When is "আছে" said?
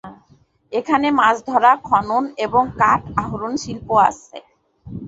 4.09-4.37